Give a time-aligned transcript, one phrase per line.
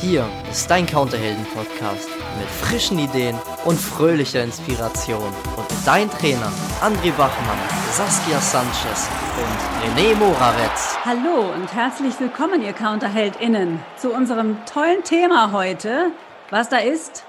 [0.00, 5.24] Hier ist dein Counterhelden-Podcast mit frischen Ideen und fröhlicher Inspiration.
[5.56, 7.58] Und mit deinen Trainern André Bachmann,
[7.90, 10.96] Saskia Sanchez und René Moravetz.
[11.04, 16.12] Hallo und herzlich willkommen, ihr CounterheldInnen, zu unserem tollen Thema heute.
[16.50, 17.24] Was da ist?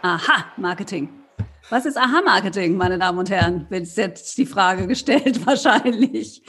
[0.00, 1.10] Aha-Marketing.
[1.68, 3.66] Was ist Aha-Marketing, meine Damen und Herren?
[3.68, 6.42] Wird jetzt die Frage gestellt, wahrscheinlich.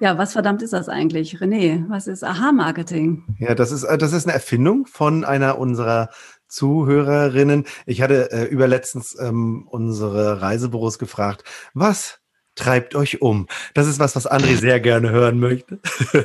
[0.00, 1.36] Ja, was verdammt ist das eigentlich?
[1.36, 3.36] René, was ist Aha-Marketing?
[3.38, 6.08] Ja, das ist, äh, das ist eine Erfindung von einer unserer
[6.48, 7.66] Zuhörerinnen.
[7.84, 12.18] Ich hatte äh, überletztens ähm, unsere Reisebüros gefragt, was
[12.54, 13.46] treibt euch um?
[13.74, 15.80] Das ist was, was André sehr gerne hören möchte.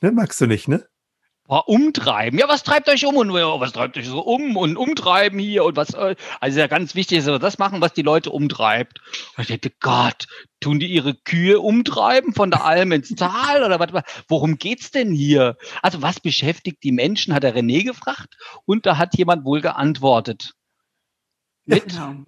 [0.00, 0.86] ne, magst du nicht, ne?
[1.50, 2.38] Boah, umtreiben.
[2.38, 5.74] Ja, was treibt euch um und was treibt euch so um und umtreiben hier und
[5.74, 9.00] was, äh, also ja ganz wichtig ist, das machen, was die Leute umtreibt.
[9.36, 10.28] ich dachte, Gott,
[10.60, 15.10] tun die ihre Kühe umtreiben von der Alm ins Tal oder was, worum geht's denn
[15.10, 15.56] hier?
[15.82, 20.52] Also was beschäftigt die Menschen, hat der René gefragt und da hat jemand wohl geantwortet.
[21.64, 22.26] Mit, genau.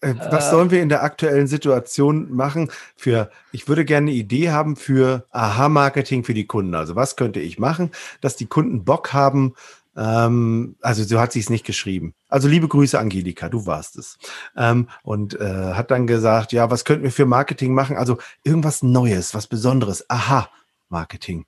[0.00, 4.50] Äh, was sollen wir in der aktuellen Situation machen für, ich würde gerne eine Idee
[4.50, 6.74] haben für Aha-Marketing für die Kunden.
[6.74, 9.54] Also was könnte ich machen, dass die Kunden Bock haben,
[9.96, 12.14] ähm, also so hat sie es nicht geschrieben.
[12.28, 14.18] Also liebe Grüße, Angelika, du warst es.
[14.56, 17.96] Ähm, und äh, hat dann gesagt, ja, was könnten wir für Marketing machen?
[17.96, 20.08] Also irgendwas Neues, was Besonderes.
[20.08, 21.44] Aha-Marketing.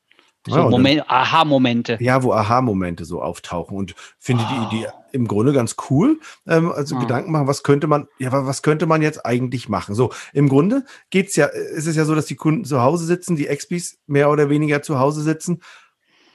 [0.47, 1.97] So ja, Moment, Aha-Momente.
[2.01, 4.69] Ja, wo Aha-Momente so auftauchen und finde oh.
[4.71, 6.19] die Idee im Grunde ganz cool.
[6.47, 6.99] Ähm, also oh.
[6.99, 9.95] Gedanken machen, was könnte man, ja, was könnte man jetzt eigentlich machen?
[9.95, 13.37] So, im Grunde geht's ja, ist es ja so, dass die Kunden zu Hause sitzen,
[13.37, 15.63] die Expis mehr oder weniger zu Hause sitzen.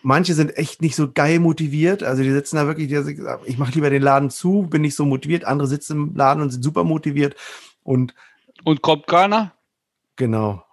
[0.01, 2.03] Manche sind echt nicht so geil motiviert.
[2.03, 5.05] Also die sitzen da wirklich, die, ich mache lieber den Laden zu, bin nicht so
[5.05, 5.43] motiviert.
[5.43, 7.35] Andere sitzen im Laden und sind super motiviert.
[7.83, 8.15] Und,
[8.63, 9.53] und kommt keiner?
[10.15, 10.63] Genau.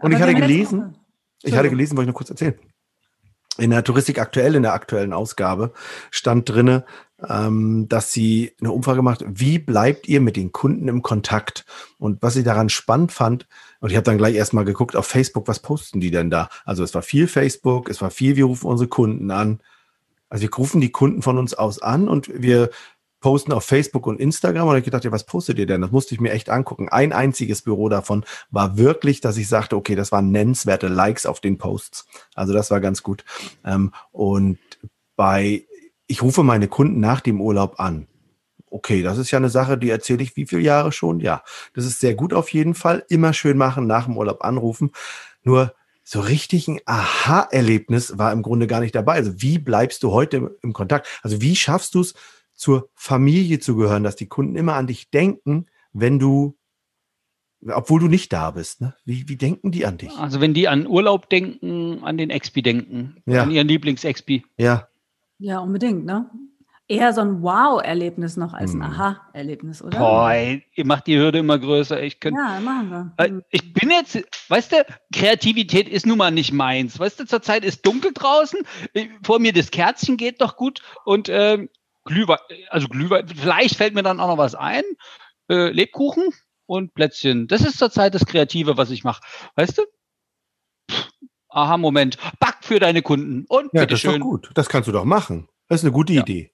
[0.00, 0.96] Und ich hatte gelesen,
[1.42, 2.58] ich hatte gelesen, wollte ich noch kurz erzählen.
[3.58, 5.72] In der Touristik aktuell, in der aktuellen Ausgabe,
[6.10, 6.84] stand drinne,
[7.28, 11.64] ähm, dass sie eine Umfrage macht, wie bleibt ihr mit den Kunden im Kontakt?
[11.98, 13.46] Und was ich daran spannend fand,
[13.80, 16.48] und ich habe dann gleich erstmal geguckt auf Facebook, was posten die denn da?
[16.64, 19.60] Also es war viel Facebook, es war viel, wir rufen unsere Kunden an.
[20.28, 22.70] Also wir rufen die Kunden von uns aus an und wir
[23.24, 24.68] posten auf Facebook und Instagram.
[24.68, 25.80] Und ich gedacht, ja, was postet ihr denn?
[25.80, 26.90] Das musste ich mir echt angucken.
[26.90, 31.40] Ein einziges Büro davon war wirklich, dass ich sagte, okay, das waren nennenswerte Likes auf
[31.40, 32.06] den Posts.
[32.34, 33.24] Also das war ganz gut.
[33.64, 34.58] Ähm, und
[35.16, 35.64] bei,
[36.06, 38.08] ich rufe meine Kunden nach dem Urlaub an.
[38.68, 41.18] Okay, das ist ja eine Sache, die erzähle ich wie viele Jahre schon?
[41.20, 41.42] Ja,
[41.72, 43.06] das ist sehr gut auf jeden Fall.
[43.08, 44.92] Immer schön machen, nach dem Urlaub anrufen.
[45.44, 49.14] Nur so richtig ein Aha-Erlebnis war im Grunde gar nicht dabei.
[49.14, 51.08] Also wie bleibst du heute im Kontakt?
[51.22, 52.12] Also wie schaffst du es,
[52.54, 56.56] zur Familie zu gehören, dass die Kunden immer an dich denken, wenn du,
[57.66, 58.80] obwohl du nicht da bist.
[58.80, 58.94] Ne?
[59.04, 60.16] Wie, wie denken die an dich?
[60.16, 63.42] Also wenn die an Urlaub denken, an den Expi denken, ja.
[63.42, 64.44] an ihren Lieblings-Expi.
[64.56, 64.88] Ja.
[65.38, 66.30] Ja, unbedingt, ne?
[66.86, 68.92] Eher so ein Wow-Erlebnis noch als ein hm.
[68.92, 69.98] Aha-Erlebnis, oder?
[69.98, 72.02] Boah, ihr macht die Hürde immer größer.
[72.02, 73.12] Ich könnt, ja, machen wir.
[73.16, 76.98] Äh, ich bin jetzt, weißt du, Kreativität ist nun mal nicht meins.
[76.98, 78.60] Weißt du, zurzeit ist dunkel draußen,
[79.22, 81.70] vor mir das Kerzchen geht doch gut und ähm,
[82.04, 82.38] Glühwein,
[82.70, 84.82] also Glühwein, vielleicht fällt mir dann auch noch was ein.
[85.48, 86.30] Äh, Lebkuchen
[86.66, 87.48] und Plätzchen.
[87.48, 89.22] Das ist zurzeit das Kreative, was ich mache.
[89.56, 89.82] Weißt du?
[91.48, 92.18] Aha, Moment.
[92.40, 93.44] Back für deine Kunden.
[93.48, 94.50] Und ja, das ist doch gut.
[94.54, 95.48] Das kannst du doch machen.
[95.68, 96.22] Das ist eine gute ja.
[96.22, 96.52] Idee.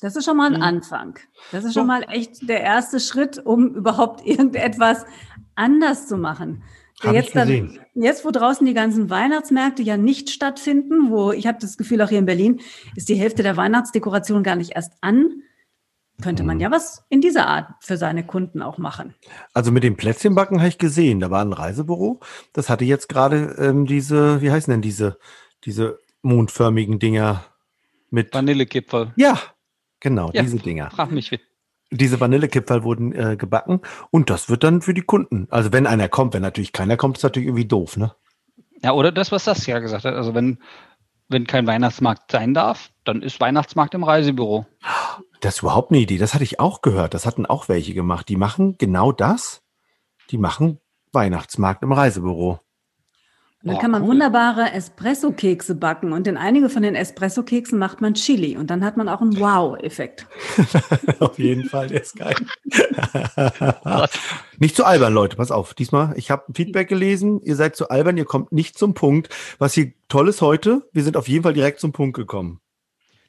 [0.00, 0.62] Das ist schon mal ein mhm.
[0.62, 1.18] Anfang.
[1.52, 5.06] Das ist schon mal echt der erste Schritt, um überhaupt irgendetwas
[5.54, 6.64] anders zu machen.
[7.02, 11.58] Hab jetzt, dann, jetzt, wo draußen die ganzen Weihnachtsmärkte ja nicht stattfinden, wo ich habe
[11.60, 12.60] das Gefühl, auch hier in Berlin
[12.96, 15.42] ist die Hälfte der Weihnachtsdekoration gar nicht erst an,
[16.22, 16.62] könnte man mhm.
[16.62, 19.14] ja was in dieser Art für seine Kunden auch machen.
[19.52, 22.20] Also mit dem Plätzchenbacken habe ich gesehen, da war ein Reisebüro,
[22.52, 25.18] das hatte jetzt gerade ähm, diese, wie heißen denn diese,
[25.64, 27.44] diese mondförmigen Dinger
[28.10, 29.12] mit Vanillekipferl.
[29.16, 29.38] Ja,
[30.00, 30.90] genau, ja, diese Dinger.
[30.90, 31.38] Frag mich,
[31.92, 33.80] diese Vanillekipferl wurden äh, gebacken
[34.10, 35.46] und das wird dann für die Kunden.
[35.50, 38.14] Also wenn einer kommt, wenn natürlich keiner kommt, ist natürlich irgendwie doof, ne?
[38.82, 40.14] Ja, oder das, was das ja gesagt hat.
[40.14, 40.58] Also wenn,
[41.28, 44.66] wenn kein Weihnachtsmarkt sein darf, dann ist Weihnachtsmarkt im Reisebüro.
[45.40, 46.18] Das ist überhaupt eine Idee.
[46.18, 47.14] Das hatte ich auch gehört.
[47.14, 48.28] Das hatten auch welche gemacht.
[48.28, 49.62] Die machen genau das.
[50.30, 50.80] Die machen
[51.12, 52.60] Weihnachtsmarkt im Reisebüro.
[53.62, 58.14] Und dann kann man wunderbare Espresso-Kekse backen und in einige von den Espresso-Keksen macht man
[58.14, 60.26] Chili und dann hat man auch einen Wow-Effekt.
[61.20, 62.34] auf jeden Fall, der ist geil.
[64.58, 65.74] nicht zu albern, Leute, pass auf.
[65.74, 69.28] Diesmal, ich habe ein Feedback gelesen, ihr seid zu albern, ihr kommt nicht zum Punkt.
[69.58, 72.60] Was hier toll ist heute, wir sind auf jeden Fall direkt zum Punkt gekommen.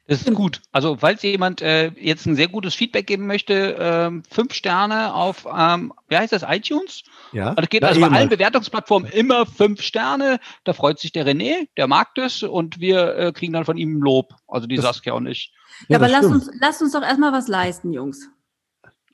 [0.06, 0.60] Das ist gut.
[0.70, 5.46] Also falls jemand äh, jetzt ein sehr gutes Feedback geben möchte, ähm, fünf Sterne auf,
[5.46, 7.04] ähm, wie heißt das, iTunes?
[7.32, 7.54] Ja.
[7.54, 10.40] Das geht also bei allen Bewertungsplattformen immer fünf Sterne.
[10.64, 14.02] Da freut sich der René, der mag das und wir äh, kriegen dann von ihm
[14.02, 14.34] Lob.
[14.46, 15.52] Also die das, Saskia und ich.
[15.88, 18.28] Ja, ja aber lass uns, lass uns doch erstmal was leisten, Jungs.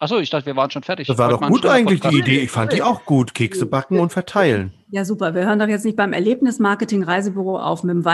[0.00, 1.06] Achso, ich dachte, wir waren schon fertig.
[1.06, 2.40] Das war doch gut eigentlich die Idee.
[2.40, 3.34] Ich fand die auch gut.
[3.34, 4.72] Kekse backen und verteilen.
[4.88, 5.34] Ja, super.
[5.34, 8.04] Wir hören doch jetzt nicht beim Erlebnismarketing-Reisebüro auf mit dem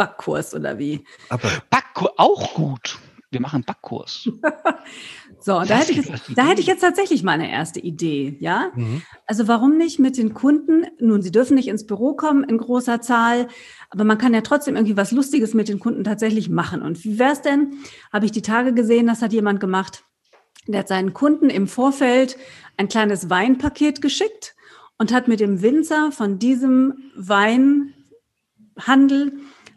[0.00, 1.04] Weihnachtsbackkurs oder wie?
[1.28, 2.98] Aber Backkurs auch gut.
[3.32, 4.28] Wir machen Backkurs.
[5.40, 8.72] so, da hätte, ich jetzt, da hätte ich jetzt tatsächlich meine erste Idee, ja?
[8.74, 9.02] Mhm.
[9.24, 10.84] Also warum nicht mit den Kunden?
[10.98, 13.46] Nun, sie dürfen nicht ins Büro kommen in großer Zahl,
[13.88, 16.82] aber man kann ja trotzdem irgendwie was Lustiges mit den Kunden tatsächlich machen.
[16.82, 17.74] Und wie wäre es denn?
[18.12, 20.02] Habe ich die Tage gesehen, das hat jemand gemacht
[20.66, 22.36] der hat seinen Kunden im Vorfeld
[22.76, 24.54] ein kleines Weinpaket geschickt
[24.98, 27.92] und hat mit dem Winzer von diesem Weinhandel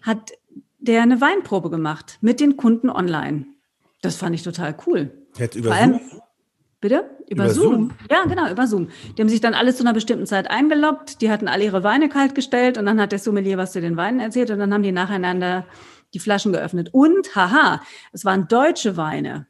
[0.03, 0.31] hat
[0.77, 3.45] der eine Weinprobe gemacht mit den Kunden online.
[4.01, 5.11] Das fand ich total cool.
[5.38, 6.21] Jetzt über allem, Zoom?
[6.79, 7.09] Bitte?
[7.27, 7.73] Über, über Zoom?
[7.73, 7.91] Zoom?
[8.11, 8.89] Ja, genau, über Zoom.
[9.17, 12.09] Die haben sich dann alle zu einer bestimmten Zeit eingeloggt, die hatten alle ihre Weine
[12.09, 14.83] kalt gestellt und dann hat der Sommelier was zu den Weinen erzählt und dann haben
[14.83, 15.65] die nacheinander
[16.13, 16.89] die Flaschen geöffnet.
[16.91, 19.47] Und, haha, es waren deutsche Weine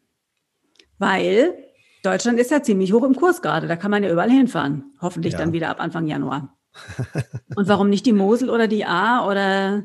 [1.04, 1.54] weil
[2.02, 3.68] Deutschland ist ja ziemlich hoch im Kurs gerade.
[3.68, 4.94] Da kann man ja überall hinfahren.
[5.02, 5.40] Hoffentlich ja.
[5.40, 6.56] dann wieder ab Anfang Januar.
[7.56, 9.84] Und warum nicht die Mosel oder die A oder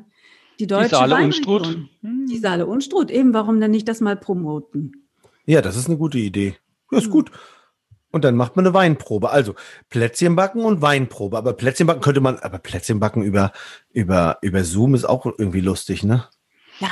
[0.58, 1.78] die deutsche Die Saale Unstrut.
[2.02, 3.10] Die Saale Unstrut.
[3.10, 5.08] Eben, warum denn nicht das mal promoten?
[5.44, 6.56] Ja, das ist eine gute Idee.
[6.90, 7.10] Ja, ist hm.
[7.10, 7.30] gut.
[8.10, 9.30] Und dann macht man eine Weinprobe.
[9.30, 9.54] Also
[9.90, 11.36] Plätzchen backen und Weinprobe.
[11.36, 13.52] Aber Plätzchen backen könnte man, aber Plätzchen backen über,
[13.92, 16.26] über, über Zoom ist auch irgendwie lustig, ne?
[16.80, 16.88] Ja,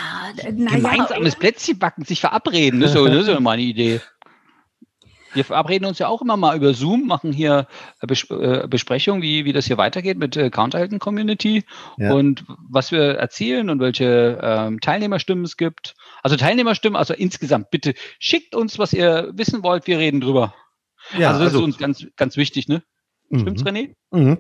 [0.53, 0.77] naja.
[0.77, 4.01] Gemeinsames Plätzchen backen, sich verabreden, das ist, das ist ja mal eine Idee.
[5.35, 7.67] Wir verabreden uns ja auch immer mal über Zoom, machen hier
[8.01, 11.65] Bes äh, Besprechungen, wie, wie das hier weitergeht mit äh, Counterhelden Community
[11.99, 12.13] ja.
[12.13, 15.95] und was wir erzielen und welche ähm, Teilnehmerstimmen es gibt.
[16.23, 20.55] Also Teilnehmerstimmen, also insgesamt bitte schickt uns, was ihr wissen wollt, wir reden drüber.
[21.17, 22.83] Ja, also das also, ist uns ganz, ganz wichtig, ne?
[23.33, 23.69] Stimmt's, mhm.
[23.69, 23.95] René?
[24.13, 24.39] Mhm.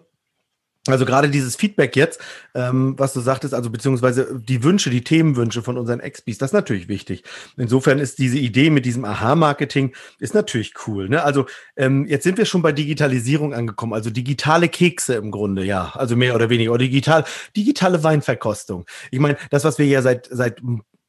[0.93, 2.21] Also gerade dieses Feedback jetzt,
[2.55, 6.55] ähm, was du sagtest, also beziehungsweise die Wünsche, die Themenwünsche von unseren Expis, das ist
[6.55, 7.25] natürlich wichtig.
[7.57, 11.09] Insofern ist diese Idee mit diesem Aha-Marketing ist natürlich cool.
[11.09, 11.23] Ne?
[11.23, 11.47] Also
[11.77, 16.17] ähm, jetzt sind wir schon bei Digitalisierung angekommen, also digitale Kekse im Grunde, ja, also
[16.17, 17.25] mehr oder weniger oder digital,
[17.57, 18.87] digitale Weinverkostung.
[19.11, 20.61] Ich meine, das, was wir ja seit seit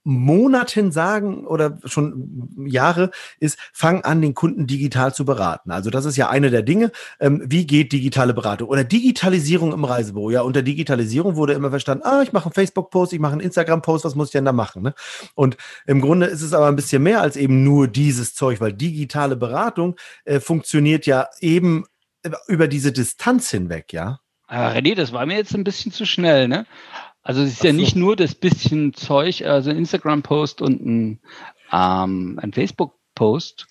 [0.07, 5.69] Monaten sagen oder schon Jahre ist, fang an, den Kunden digital zu beraten.
[5.69, 6.91] Also das ist ja eine der Dinge.
[7.19, 10.31] Ähm, wie geht digitale Beratung oder Digitalisierung im Reisebüro?
[10.31, 14.05] Ja, unter Digitalisierung wurde immer verstanden, ah, ich mache einen Facebook-Post, ich mache einen Instagram-Post,
[14.05, 14.81] was muss ich denn da machen?
[14.81, 14.93] Ne?
[15.35, 18.71] Und im Grunde ist es aber ein bisschen mehr als eben nur dieses Zeug, weil
[18.71, 21.83] digitale Beratung äh, funktioniert ja eben
[22.47, 24.19] über diese Distanz hinweg, ja.
[24.49, 26.65] Ah, René, das war mir jetzt ein bisschen zu schnell, ne?
[27.27, 27.67] Also es ist so.
[27.67, 31.19] ja nicht nur das bisschen Zeug, also ein Instagram-Post und ein,
[31.73, 33.67] ähm, ein Facebook-Post.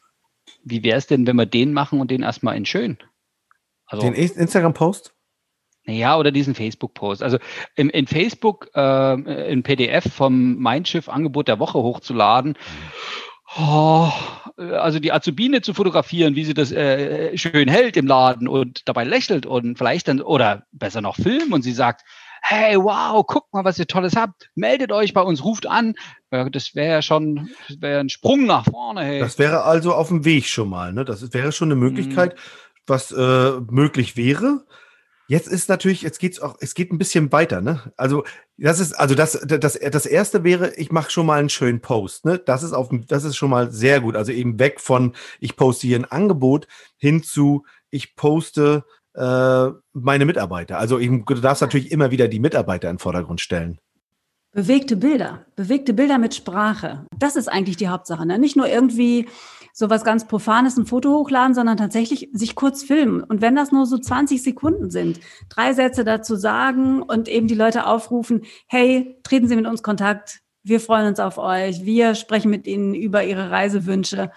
[0.62, 2.98] Wie wäre es denn, wenn wir den machen und den erstmal in schön?
[3.86, 5.14] Also, den Instagram-Post?
[5.86, 7.22] Ja, oder diesen Facebook-Post.
[7.22, 7.38] Also
[7.76, 12.58] in, in Facebook äh, in PDF vom Mein Schiff Angebot der Woche hochzuladen.
[13.56, 14.10] Oh,
[14.58, 19.04] also die Azubine zu fotografieren, wie sie das äh, schön hält im Laden und dabei
[19.04, 22.04] lächelt und vielleicht dann, oder besser noch filmen und sie sagt,
[22.48, 24.50] hey, wow, guck mal, was ihr Tolles habt.
[24.54, 25.94] Meldet euch bei uns, ruft an.
[26.30, 27.50] Das wäre ja schon
[27.80, 29.02] wär ein Sprung nach vorne.
[29.02, 29.20] Hey.
[29.20, 30.92] Das wäre also auf dem Weg schon mal.
[30.92, 31.04] Ne?
[31.04, 32.40] Das wäre schon eine Möglichkeit, mhm.
[32.86, 34.64] was äh, möglich wäre.
[35.28, 37.92] Jetzt ist natürlich, jetzt geht's auch, es geht ein bisschen weiter, ne?
[37.96, 38.22] Also
[38.58, 42.26] das ist, also das, das, das erste wäre, ich mache schon mal einen schönen Post,
[42.26, 42.38] ne?
[42.38, 44.14] Das ist auf, das ist schon mal sehr gut.
[44.14, 48.84] Also eben weg von, ich poste hier ein Angebot hin zu, ich poste
[49.16, 50.78] äh, meine Mitarbeiter.
[50.78, 53.78] Also eben, du darfst natürlich immer wieder die Mitarbeiter in den Vordergrund stellen.
[54.52, 57.06] Bewegte Bilder, bewegte Bilder mit Sprache.
[57.18, 58.24] Das ist eigentlich die Hauptsache.
[58.24, 58.38] Ne?
[58.38, 59.26] Nicht nur irgendwie
[59.74, 63.22] so was ganz Profanes, ein Foto hochladen, sondern tatsächlich sich kurz filmen.
[63.22, 65.20] Und wenn das nur so 20 Sekunden sind,
[65.50, 70.40] drei Sätze dazu sagen und eben die Leute aufrufen, hey, treten Sie mit uns Kontakt.
[70.62, 71.84] Wir freuen uns auf euch.
[71.84, 74.30] Wir sprechen mit Ihnen über Ihre Reisewünsche,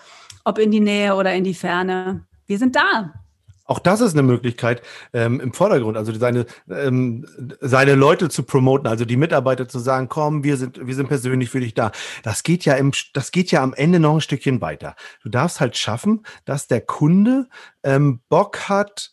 [0.43, 2.25] ob in die Nähe oder in die Ferne.
[2.45, 3.13] Wir sind da.
[3.69, 4.81] Auch das ist eine Möglichkeit
[5.13, 7.27] ähm, im Vordergrund, also seine, ähm,
[7.61, 11.51] seine Leute zu promoten, also die Mitarbeiter zu sagen, komm, wir sind, wir sind persönlich
[11.51, 11.91] für dich da.
[12.23, 14.95] Das geht ja im, das geht ja am Ende noch ein Stückchen weiter.
[15.21, 17.47] Du darfst halt schaffen, dass der Kunde
[17.83, 19.11] ähm, Bock hat,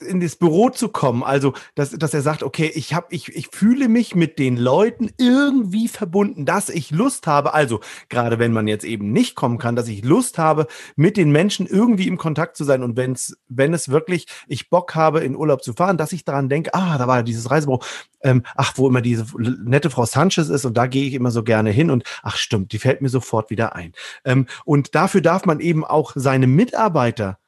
[0.00, 3.48] in das Büro zu kommen, also dass, dass er sagt, okay, ich habe, ich, ich
[3.48, 8.68] fühle mich mit den Leuten irgendwie verbunden, dass ich Lust habe, also gerade wenn man
[8.68, 12.56] jetzt eben nicht kommen kann, dass ich Lust habe, mit den Menschen irgendwie im Kontakt
[12.56, 16.12] zu sein und wenn's, wenn es wirklich ich Bock habe, in Urlaub zu fahren, dass
[16.12, 17.82] ich daran denke, ah, da war dieses Reisebüro,
[18.22, 21.42] ähm, ach, wo immer diese nette Frau Sanchez ist und da gehe ich immer so
[21.42, 23.92] gerne hin und ach stimmt, die fällt mir sofort wieder ein.
[24.24, 27.38] Ähm, und dafür darf man eben auch seine Mitarbeiter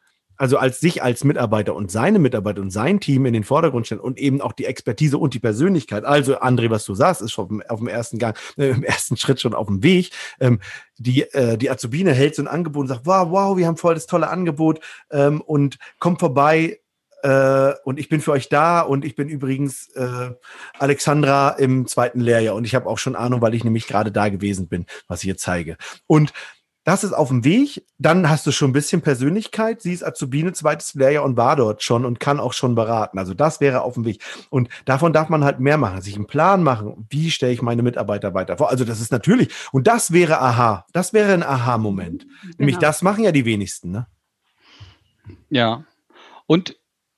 [0.40, 4.00] also als sich als Mitarbeiter und seine Mitarbeiter und sein Team in den Vordergrund stellen
[4.00, 6.06] und eben auch die Expertise und die Persönlichkeit.
[6.06, 9.38] Also André, was du sagst, ist schon auf dem ersten Gang, äh, im ersten Schritt
[9.38, 10.12] schon auf dem Weg.
[10.40, 10.60] Ähm,
[10.96, 13.92] die, äh, die Azubine hält so ein Angebot und sagt, wow, wow, wir haben voll
[13.92, 14.80] das tolle Angebot
[15.10, 16.80] ähm, und kommt vorbei,
[17.22, 20.30] äh, und ich bin für euch da und ich bin übrigens äh,
[20.78, 24.30] Alexandra im zweiten Lehrjahr und ich habe auch schon Ahnung, weil ich nämlich gerade da
[24.30, 25.76] gewesen bin, was ich jetzt zeige.
[26.06, 26.32] Und
[26.90, 27.86] das ist auf dem Weg.
[27.98, 29.80] Dann hast du schon ein bisschen Persönlichkeit.
[29.80, 33.16] Sie ist Azubine, zweites Lehrjahr und war dort schon und kann auch schon beraten.
[33.16, 34.20] Also das wäre auf dem Weg.
[34.50, 37.06] Und davon darf man halt mehr machen, sich einen Plan machen.
[37.08, 38.70] Wie stelle ich meine Mitarbeiter weiter vor?
[38.70, 40.84] Also das ist natürlich, und das wäre Aha.
[40.92, 42.22] Das wäre ein Aha-Moment.
[42.22, 42.54] Genau.
[42.58, 44.08] Nämlich das machen ja die wenigsten, ne?
[45.48, 45.84] Ja.
[46.48, 46.74] Und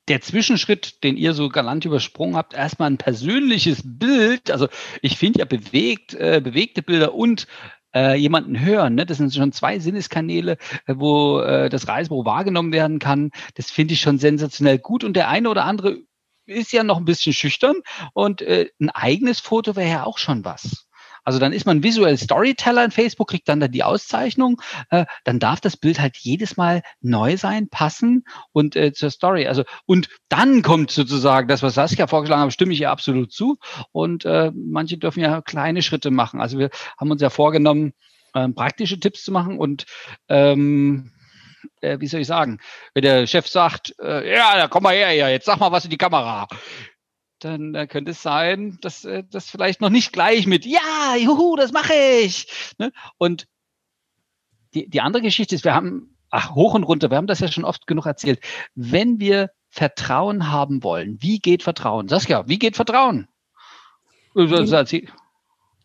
[0.09, 4.51] der Zwischenschritt, den ihr so galant übersprungen habt, erstmal ein persönliches Bild.
[4.51, 4.69] Also
[5.01, 7.47] ich finde ja bewegt, äh, bewegte Bilder und
[7.95, 8.95] äh, jemanden hören.
[8.95, 9.07] Ne?
[9.07, 13.31] Das sind schon zwei Sinneskanäle, äh, wo äh, das Reisebüro wahrgenommen werden kann.
[13.55, 15.05] Das finde ich schon sensationell gut.
[15.05, 15.99] Und der eine oder andere
[16.47, 17.77] ist ja noch ein bisschen schüchtern
[18.15, 20.87] und äh, ein eigenes Foto wäre ja auch schon was.
[21.25, 24.61] Also dann ist man visuell Storyteller in Facebook, kriegt dann da die Auszeichnung.
[24.91, 29.47] Äh, dann darf das Bild halt jedes Mal neu sein, passen und äh, zur Story.
[29.47, 33.57] Also und dann kommt sozusagen das, was Saskia vorgeschlagen hat, stimme ich ihr absolut zu.
[33.93, 36.41] Und äh, manche dürfen ja kleine Schritte machen.
[36.41, 37.93] Also wir haben uns ja vorgenommen,
[38.35, 39.85] äh, praktische Tipps zu machen und
[40.29, 41.13] ähm,
[41.81, 42.59] äh, wie soll ich sagen,
[42.95, 45.91] wenn der Chef sagt, äh, ja, komm mal her, ja, jetzt sag mal was in
[45.91, 46.49] die Kamera
[47.45, 51.57] dann äh, könnte es sein, dass äh, das vielleicht noch nicht gleich mit Ja, juhu,
[51.57, 52.47] das mache ich.
[52.79, 52.93] Ne?
[53.19, 53.47] Und
[54.75, 57.49] die, die andere Geschichte ist, wir haben, ach, hoch und runter, wir haben das ja
[57.49, 58.41] schon oft genug erzählt.
[58.75, 62.09] Wenn wir Vertrauen haben wollen, wie geht Vertrauen?
[62.09, 63.29] Saskia, wie geht Vertrauen?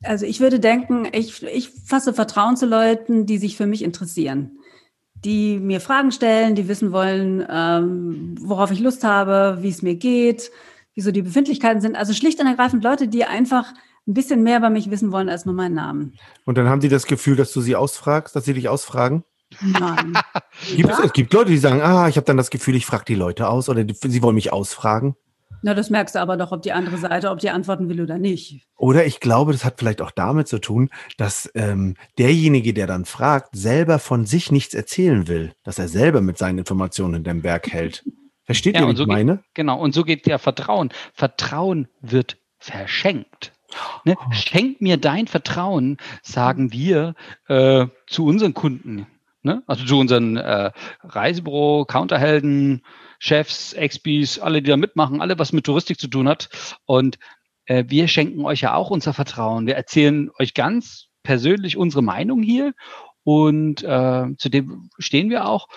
[0.04, 4.58] Also ich würde denken, ich, ich fasse Vertrauen zu Leuten, die sich für mich interessieren
[5.24, 9.96] die mir Fragen stellen, die wissen wollen, ähm, worauf ich Lust habe, wie es mir
[9.96, 10.52] geht,
[10.98, 11.96] wie so die Befindlichkeiten sind.
[11.96, 13.72] Also schlicht und ergreifend Leute, die einfach
[14.08, 16.18] ein bisschen mehr über mich wissen wollen als nur meinen Namen.
[16.44, 19.24] Und dann haben sie das Gefühl, dass du sie ausfragst, dass sie dich ausfragen?
[19.62, 20.18] Nein.
[20.75, 23.06] gibt es, es, gibt Leute, die sagen, ah, ich habe dann das Gefühl, ich frage
[23.06, 25.16] die Leute aus oder die, sie wollen mich ausfragen.
[25.62, 28.18] Na, das merkst du aber doch, ob die andere Seite, ob die antworten will oder
[28.18, 28.66] nicht.
[28.75, 33.06] Oder ich glaube, das hat vielleicht auch damit zu tun, dass ähm, derjenige, der dann
[33.06, 37.42] fragt, selber von sich nichts erzählen will, dass er selber mit seinen Informationen in dem
[37.44, 38.04] Berg hält.
[38.48, 39.36] Versteht ja, ihr, was so ich meine?
[39.38, 40.89] Geht, genau, und so geht der Vertrauen.
[41.13, 43.51] Vertrauen wird verschenkt.
[44.06, 44.16] Ne?
[44.18, 44.32] Oh.
[44.32, 47.13] Schenk mir dein Vertrauen, sagen wir
[47.48, 49.06] äh, zu unseren Kunden.
[49.44, 49.63] Ne?
[49.68, 50.72] Also zu unseren äh,
[51.04, 52.84] Reisebüro, Counterhelden,
[53.20, 56.50] Chefs, Expis, alle, die da mitmachen, alle, was mit Touristik zu tun hat.
[56.86, 57.20] Und
[57.66, 59.68] äh, wir schenken euch ja auch unser Vertrauen.
[59.68, 62.74] Wir erzählen euch ganz persönlich unsere Meinung hier
[63.24, 65.68] und äh, zu dem stehen wir auch.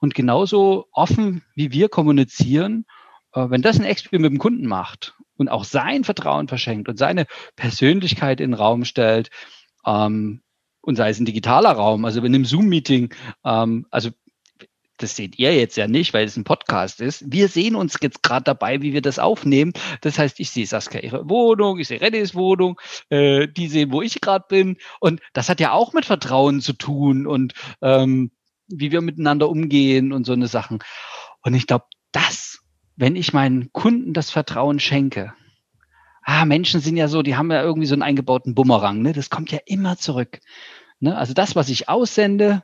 [0.00, 2.86] Und genauso offen, wie wir kommunizieren,
[3.34, 6.98] äh, wenn das ein Expert mit dem Kunden macht und auch sein Vertrauen verschenkt und
[6.98, 9.30] seine Persönlichkeit in den Raum stellt,
[9.86, 10.42] ähm,
[10.82, 13.14] und sei es ein digitaler Raum, also in einem Zoom-Meeting,
[13.44, 14.10] ähm, also
[14.96, 17.24] das seht ihr jetzt ja nicht, weil es ein Podcast ist.
[17.26, 19.72] Wir sehen uns jetzt gerade dabei, wie wir das aufnehmen.
[20.02, 22.78] Das heißt, ich sehe Saskia ihre Wohnung, ich sehe Reddys Wohnung,
[23.08, 24.76] äh, die sehen, wo ich gerade bin.
[25.00, 28.30] Und das hat ja auch mit Vertrauen zu tun und ähm,
[28.72, 30.80] wie wir miteinander umgehen und so eine Sachen.
[31.42, 32.60] Und ich glaube, das,
[32.96, 35.32] wenn ich meinen Kunden das Vertrauen schenke,
[36.22, 39.12] ah, Menschen sind ja so, die haben ja irgendwie so einen eingebauten Bumerang, ne?
[39.12, 40.40] Das kommt ja immer zurück.
[41.00, 41.16] Ne?
[41.16, 42.62] Also das, was ich aussende,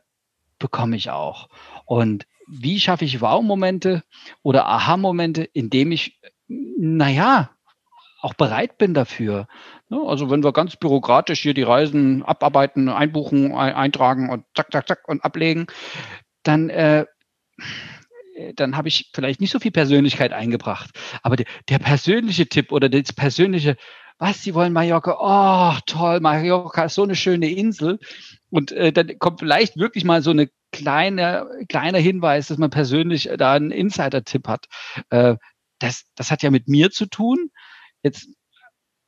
[0.59, 1.49] bekomme ich auch.
[1.85, 4.05] Und wie schaffe ich Wow-Momente
[4.43, 7.51] oder Aha-Momente, indem ich, naja,
[8.27, 9.47] auch bereit bin dafür.
[9.89, 10.01] Ne?
[10.05, 15.09] Also wenn wir ganz bürokratisch hier die Reisen abarbeiten, einbuchen, eintragen und zack, zack, zack
[15.09, 15.69] und ablegen,
[16.43, 17.07] dann, äh,
[18.57, 20.91] dann habe ich vielleicht nicht so viel Persönlichkeit eingebracht.
[21.23, 23.77] Aber der, der persönliche Tipp oder das persönliche,
[24.19, 25.19] was, Sie wollen Mallorca?
[25.21, 28.01] Oh, toll, Mallorca ist so eine schöne Insel.
[28.51, 33.31] Und äh, dann kommt vielleicht wirklich mal so eine kleine, kleiner Hinweis, dass man persönlich
[33.39, 34.67] da einen Insider-Tipp hat.
[35.11, 35.37] Äh,
[35.79, 37.51] das, das hat ja mit mir zu tun.
[38.03, 38.29] Jetzt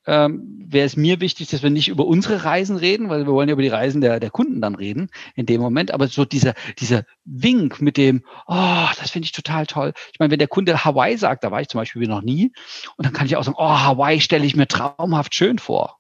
[0.09, 3.49] ähm, wäre es mir wichtig, dass wir nicht über unsere Reisen reden, weil wir wollen
[3.49, 5.91] ja über die Reisen der, der Kunden dann reden in dem Moment.
[5.91, 9.93] Aber so dieser, dieser Wink mit dem, oh, das finde ich total toll.
[10.13, 12.53] Ich meine, wenn der Kunde Hawaii sagt, da war ich zum Beispiel noch nie,
[12.97, 15.99] und dann kann ich auch sagen, oh, Hawaii stelle ich mir traumhaft schön vor.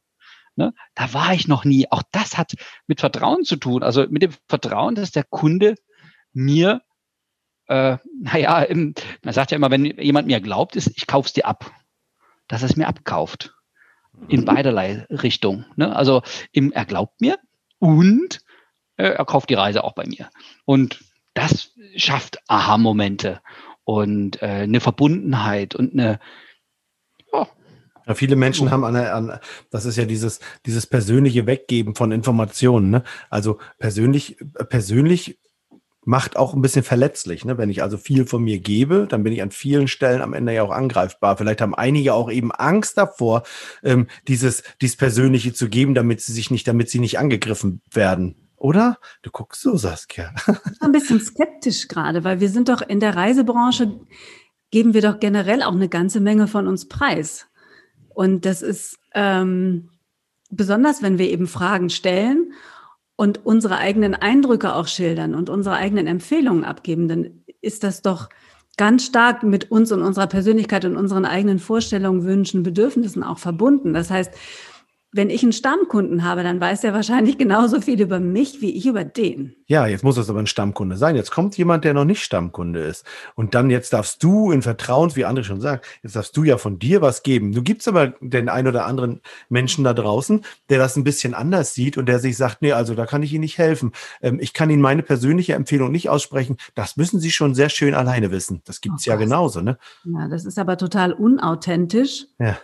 [0.57, 0.73] Ne?
[0.95, 1.87] Da war ich noch nie.
[1.90, 2.54] Auch das hat
[2.87, 3.83] mit Vertrauen zu tun.
[3.83, 5.75] Also mit dem Vertrauen, dass der Kunde
[6.33, 6.80] mir,
[7.66, 11.71] äh, naja, man sagt ja immer, wenn jemand mir glaubt, ist, ich kauf's dir ab.
[12.49, 13.55] Dass er es mir abkauft.
[14.26, 15.64] In beiderlei Richtung.
[15.76, 15.95] Ne?
[15.95, 17.38] Also im, er glaubt mir
[17.78, 18.40] und
[18.97, 20.28] äh, er kauft die Reise auch bei mir.
[20.64, 23.40] Und das schafft Aha-Momente
[23.85, 26.19] und äh, eine Verbundenheit und eine,
[27.33, 29.38] ja, viele Menschen haben an, an,
[29.71, 32.90] das ist ja dieses, dieses persönliche Weggeben von Informationen.
[32.90, 33.05] Ne?
[33.28, 34.38] Also persönlich,
[34.71, 35.38] persönlich
[36.09, 37.45] macht auch ein bisschen verletzlich.
[37.45, 37.59] Ne?
[37.59, 40.55] Wenn ich also viel von mir gebe, dann bin ich an vielen Stellen am Ende
[40.55, 41.37] ja auch angreifbar.
[41.37, 43.43] Vielleicht haben einige auch eben Angst davor,
[43.83, 48.37] ähm, dieses, dieses Persönliche zu geben, damit sie sich nicht, damit sie nicht angegriffen werden.
[48.57, 48.97] Oder?
[49.21, 50.35] Du guckst so, Saskia.
[50.81, 54.00] Ein bisschen skeptisch gerade, weil wir sind doch in der Reisebranche,
[54.71, 57.49] geben wir doch generell auch eine ganze Menge von uns preis.
[58.09, 59.91] Und das ist ähm,
[60.50, 62.55] besonders, wenn wir eben Fragen stellen
[63.19, 68.29] und unsere eigenen Eindrücke auch schildern und unsere eigenen Empfehlungen abgeben, dann ist das doch
[68.77, 73.93] ganz stark mit uns und unserer Persönlichkeit und unseren eigenen Vorstellungen, Wünschen, Bedürfnissen auch verbunden.
[73.93, 74.33] Das heißt,
[75.11, 78.87] wenn ich einen Stammkunden habe, dann weiß er wahrscheinlich genauso viel über mich wie ich
[78.87, 79.55] über den.
[79.67, 81.17] Ja, jetzt muss es aber ein Stammkunde sein.
[81.17, 83.07] Jetzt kommt jemand, der noch nicht Stammkunde ist.
[83.35, 86.59] Und dann jetzt darfst du in Vertrauen, wie André schon sagt, jetzt darfst du ja
[86.59, 87.53] von dir was geben.
[87.53, 91.73] Du gibst aber den ein oder anderen Menschen da draußen, der das ein bisschen anders
[91.73, 93.93] sieht und der sich sagt, nee, also da kann ich Ihnen nicht helfen.
[94.21, 96.59] Ähm, ich kann Ihnen meine persönliche Empfehlung nicht aussprechen.
[96.75, 98.61] Das müssen Sie schon sehr schön alleine wissen.
[98.67, 99.79] Das gibt's oh, ja genauso, ne?
[100.05, 102.27] Ja, das ist aber total unauthentisch.
[102.38, 102.59] Ja.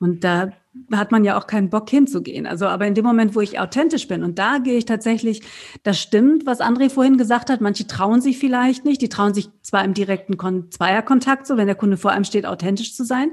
[0.00, 0.52] Und da
[0.92, 2.46] hat man ja auch keinen Bock hinzugehen.
[2.46, 5.42] Also, aber in dem Moment, wo ich authentisch bin und da gehe ich tatsächlich,
[5.82, 7.60] das stimmt, was André vorhin gesagt hat.
[7.60, 9.02] Manche trauen sich vielleicht nicht.
[9.02, 12.46] Die trauen sich zwar im direkten Kon Zweierkontakt, so wenn der Kunde vor einem steht,
[12.46, 13.32] authentisch zu sein.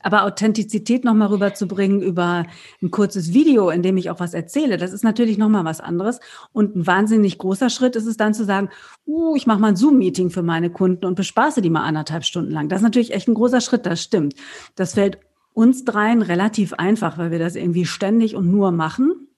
[0.00, 2.46] Aber Authentizität nochmal rüberzubringen über
[2.80, 6.20] ein kurzes Video, in dem ich auch was erzähle, das ist natürlich nochmal was anderes.
[6.52, 8.68] Und ein wahnsinnig großer Schritt ist es dann zu sagen,
[9.06, 12.52] uh, ich mache mal ein Zoom-Meeting für meine Kunden und bespaße die mal anderthalb Stunden
[12.52, 12.68] lang.
[12.68, 14.34] Das ist natürlich echt ein großer Schritt, das stimmt.
[14.76, 15.18] Das fällt
[15.52, 19.28] uns dreien relativ einfach, weil wir das irgendwie ständig und nur machen.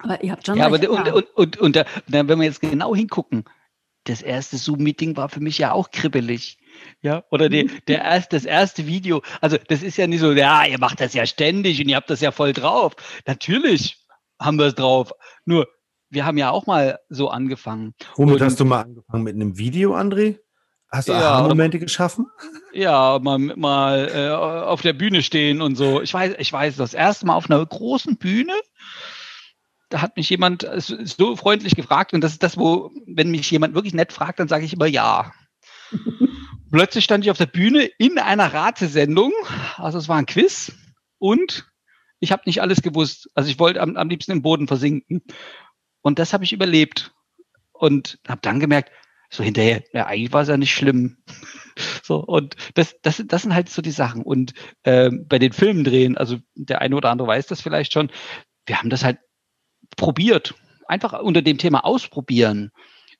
[0.00, 0.56] Aber ihr habt schon.
[0.56, 3.44] Ja, recht, aber und, und, und, und, da, wenn wir jetzt genau hingucken,
[4.04, 6.58] das erste Zoom-Meeting war für mich ja auch kribbelig.
[7.02, 9.22] Ja, oder die, der erst, das erste Video.
[9.40, 12.08] Also, das ist ja nicht so, ja, ihr macht das ja ständig und ihr habt
[12.08, 12.94] das ja voll drauf.
[13.26, 13.98] Natürlich
[14.40, 15.12] haben wir es drauf.
[15.44, 15.68] Nur,
[16.08, 17.94] wir haben ja auch mal so angefangen.
[18.16, 19.24] Womit und, hast du mal angefangen?
[19.24, 20.38] Mit einem Video, André?
[20.90, 22.26] Hast du ja, Momente geschaffen?
[22.72, 26.00] Ja, mal, mal äh, auf der Bühne stehen und so.
[26.00, 28.54] Ich weiß, ich weiß, das erste Mal auf einer großen Bühne,
[29.90, 33.74] da hat mich jemand so freundlich gefragt und das ist das, wo, wenn mich jemand
[33.74, 35.32] wirklich nett fragt, dann sage ich immer ja.
[36.70, 39.32] Plötzlich stand ich auf der Bühne in einer Ratesendung,
[39.76, 40.72] also es war ein Quiz
[41.18, 41.66] und
[42.20, 43.30] ich habe nicht alles gewusst.
[43.34, 45.22] Also ich wollte am, am liebsten im Boden versinken
[46.02, 47.12] und das habe ich überlebt
[47.72, 48.90] und habe dann gemerkt,
[49.30, 51.18] so hinterher, ja, eigentlich war es ja nicht schlimm.
[52.02, 54.22] so, und das, das, das sind halt so die Sachen.
[54.22, 58.10] Und äh, bei den Filmen drehen, also der eine oder andere weiß das vielleicht schon,
[58.66, 59.18] wir haben das halt
[59.96, 60.54] probiert.
[60.86, 62.70] Einfach unter dem Thema ausprobieren.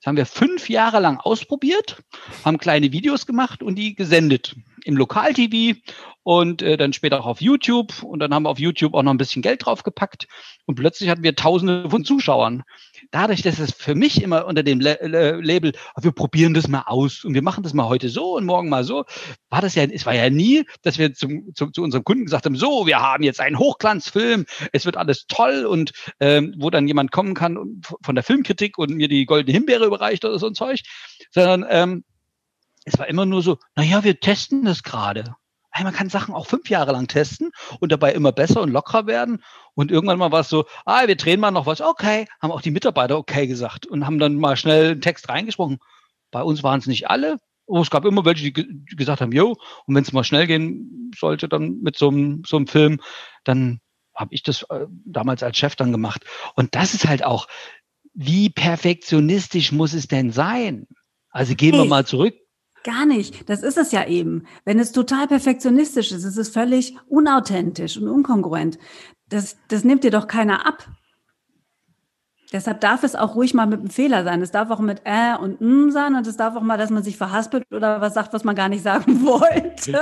[0.00, 2.02] Das haben wir fünf Jahre lang ausprobiert,
[2.44, 5.78] haben kleine Videos gemacht und die gesendet im Lokal-TV
[6.22, 8.04] und äh, dann später auch auf YouTube.
[8.04, 10.28] Und dann haben wir auf YouTube auch noch ein bisschen Geld draufgepackt
[10.66, 12.62] und plötzlich hatten wir Tausende von Zuschauern
[13.10, 17.34] dadurch, dass es für mich immer unter dem Label, wir probieren das mal aus und
[17.34, 19.04] wir machen das mal heute so und morgen mal so,
[19.48, 22.44] war das ja, es war ja nie, dass wir zum, zum, zu unserem Kunden gesagt
[22.44, 26.86] haben, so, wir haben jetzt einen Hochglanzfilm, es wird alles toll und ähm, wo dann
[26.86, 30.54] jemand kommen kann von der Filmkritik und mir die goldene Himbeere überreicht oder so ein
[30.54, 30.80] Zeug,
[31.30, 32.04] sondern ähm,
[32.84, 35.34] es war immer nur so, naja, wir testen das gerade
[35.78, 39.06] hey, man kann Sachen auch fünf Jahre lang testen und dabei immer besser und lockerer
[39.06, 39.42] werden.
[39.74, 42.62] Und irgendwann mal war es so, ah, wir drehen mal noch was, okay, haben auch
[42.62, 45.78] die Mitarbeiter okay gesagt und haben dann mal schnell einen Text reingesprochen.
[46.32, 47.38] Bei uns waren es nicht alle,
[47.68, 48.52] aber es gab immer welche, die
[48.96, 52.56] gesagt haben, jo, und wenn es mal schnell gehen sollte, dann mit so einem, so
[52.56, 53.00] einem Film,
[53.44, 53.80] dann
[54.14, 56.24] habe ich das äh, damals als Chef dann gemacht.
[56.56, 57.46] Und das ist halt auch,
[58.14, 60.88] wie perfektionistisch muss es denn sein?
[61.30, 62.34] Also gehen wir mal zurück
[62.84, 63.48] Gar nicht.
[63.48, 64.44] Das ist es ja eben.
[64.64, 68.78] Wenn es total perfektionistisch ist, ist es völlig unauthentisch und unkongruent.
[69.28, 70.88] Das, das nimmt dir doch keiner ab.
[72.50, 74.40] Deshalb darf es auch ruhig mal mit einem Fehler sein.
[74.40, 77.02] Es darf auch mit äh und m sein und es darf auch mal, dass man
[77.02, 80.00] sich verhaspelt oder was sagt, was man gar nicht sagen wollte.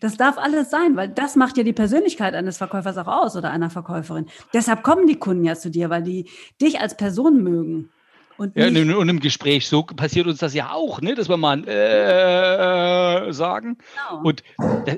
[0.00, 3.50] Das darf alles sein, weil das macht ja die Persönlichkeit eines Verkäufers auch aus oder
[3.50, 4.26] einer Verkäuferin.
[4.52, 6.28] Deshalb kommen die Kunden ja zu dir, weil die
[6.60, 7.90] dich als Person mögen.
[8.38, 11.16] Und, ja, und, im Gespräch, so passiert uns das ja auch, ne?
[11.16, 13.78] dass wir mal äh, sagen.
[13.78, 14.22] Genau.
[14.22, 14.44] Und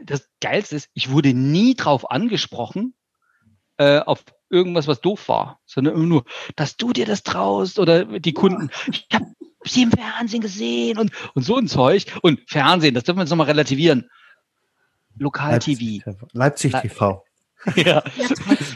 [0.04, 2.92] das Geilste ist, ich wurde nie drauf angesprochen,
[3.78, 6.24] äh, auf irgendwas, was doof war, sondern immer nur,
[6.54, 9.24] dass du dir das traust oder die Kunden, ich habe
[9.64, 12.04] sie im Fernsehen gesehen und, und so ein Zeug.
[12.20, 14.10] Und Fernsehen, das dürfen wir jetzt nochmal relativieren.
[15.18, 16.04] Lokal-TV.
[16.34, 17.24] Leipzig, Leipzig TV.
[17.76, 18.02] Ja.
[18.16, 18.28] ja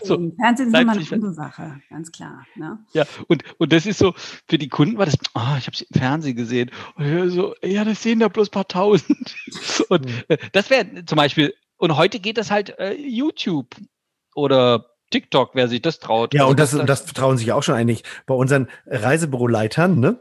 [0.03, 2.47] so, Fernsehen ist immer eine gute Sache, ganz klar.
[2.55, 2.79] Ne?
[2.93, 4.15] Ja, und, und das ist so,
[4.47, 6.71] für die Kunden war das, oh, ich habe sie im Fernsehen gesehen.
[6.97, 9.35] Und so, ja, das sehen da bloß ein paar tausend.
[9.89, 13.75] Und äh, das wäre zum Beispiel, und heute geht das halt äh, YouTube
[14.35, 16.35] oder TikTok, wer sich das traut.
[16.35, 20.21] Ja, und das, das, das trauen sich auch schon eigentlich bei unseren Reisebüroleitern, ne?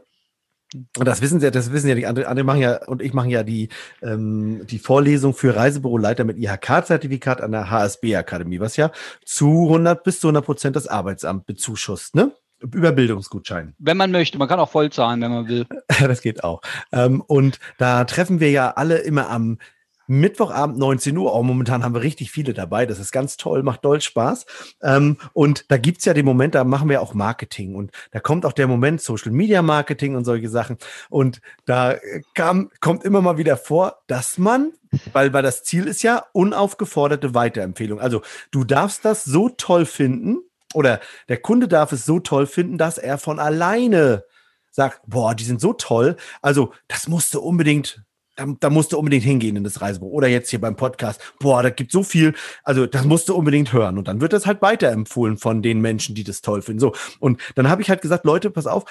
[0.98, 3.30] Und das wissen sie, das wissen ja die andere, andere machen ja und ich machen
[3.30, 3.68] ja die
[4.02, 8.90] ähm, die Vorlesung für Reisebüroleiter mit IHK-Zertifikat an der HSB Akademie, was ja
[9.24, 12.32] zu 100 bis zu 100 Prozent das Arbeitsamt bezuschusst, ne?
[12.60, 13.74] Über Bildungsgutschein.
[13.78, 15.66] Wenn man möchte, man kann auch voll zahlen, wenn man will.
[16.00, 16.62] das geht auch.
[16.92, 19.58] Ähm, und da treffen wir ja alle immer am
[20.06, 21.32] Mittwochabend 19 Uhr.
[21.32, 22.86] Auch momentan haben wir richtig viele dabei.
[22.86, 24.46] Das ist ganz toll, macht doll Spaß.
[24.82, 27.74] Ähm, und da gibt's ja den Moment, da machen wir auch Marketing.
[27.74, 30.78] Und da kommt auch der Moment Social Media Marketing und solche Sachen.
[31.10, 31.96] Und da
[32.34, 34.72] kam, kommt immer mal wieder vor, dass man,
[35.12, 38.00] weil, weil das Ziel ist ja unaufgeforderte Weiterempfehlung.
[38.00, 40.38] Also du darfst das so toll finden
[40.74, 44.24] oder der Kunde darf es so toll finden, dass er von alleine
[44.70, 46.16] sagt, boah, die sind so toll.
[46.42, 48.02] Also das musste unbedingt
[48.36, 50.10] da, da musst du unbedingt hingehen in das Reisebuch.
[50.10, 51.20] Oder jetzt hier beim Podcast.
[51.38, 52.34] Boah, da gibt so viel.
[52.62, 53.98] Also, das musst du unbedingt hören.
[53.98, 56.80] Und dann wird das halt weiterempfohlen von den Menschen, die das toll finden.
[56.80, 56.94] So.
[57.20, 58.84] Und dann habe ich halt gesagt, Leute, pass auf,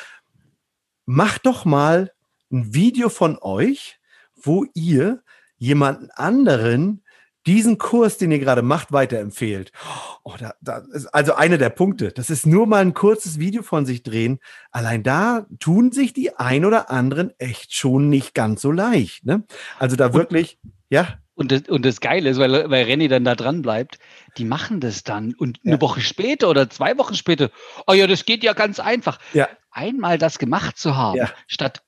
[1.05, 2.11] macht doch mal
[2.51, 3.99] ein Video von euch,
[4.35, 5.23] wo ihr
[5.57, 7.02] jemanden anderen
[7.45, 9.71] diesen Kurs, den ihr gerade macht, weiterempfehlt.
[10.23, 12.11] Oh, da, da ist also einer der Punkte.
[12.11, 14.39] Das ist nur mal ein kurzes Video von sich drehen.
[14.71, 19.25] Allein da tun sich die ein oder anderen echt schon nicht ganz so leicht.
[19.25, 19.43] Ne?
[19.79, 20.57] Also da wirklich,
[20.89, 21.19] ja.
[21.35, 23.97] Und das, und das Geile ist, weil, weil Renny dann da dran bleibt,
[24.37, 25.81] die machen das dann und eine ja.
[25.81, 27.49] Woche später oder zwei Wochen später,
[27.87, 29.17] oh ja, das geht ja ganz einfach.
[29.33, 29.49] Ja.
[29.71, 31.31] Einmal das gemacht zu haben, ja.
[31.47, 31.81] statt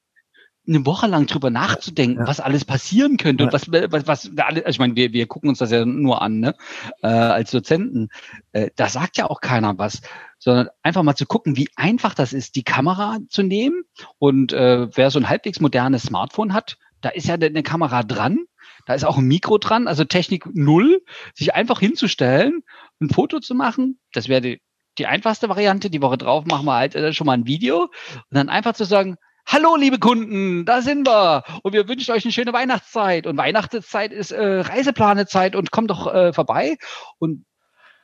[0.68, 2.28] eine Woche lang drüber nachzudenken, ja.
[2.28, 3.48] was alles passieren könnte ja.
[3.48, 6.40] und was, was, was also ich meine, wir, wir gucken uns das ja nur an,
[6.40, 6.56] ne,
[7.02, 8.10] äh, als Dozenten.
[8.52, 10.02] Äh, da sagt ja auch keiner was,
[10.40, 13.84] sondern einfach mal zu gucken, wie einfach das ist, die Kamera zu nehmen.
[14.20, 18.40] Und äh, wer so ein halbwegs modernes Smartphone hat, da ist ja eine Kamera dran,
[18.86, 22.64] da ist auch ein Mikro dran, also Technik null, sich einfach hinzustellen,
[23.00, 24.62] ein Foto zu machen, das wäre die,
[24.98, 25.90] die einfachste Variante.
[25.90, 27.92] Die Woche drauf machen wir halt äh, schon mal ein Video und
[28.30, 31.44] dann einfach zu sagen, Hallo, liebe Kunden, da sind wir.
[31.62, 33.28] Und wir wünschen euch eine schöne Weihnachtszeit.
[33.28, 36.78] Und Weihnachtszeit ist äh, Reiseplanezeit und kommt doch äh, vorbei.
[37.20, 37.46] Und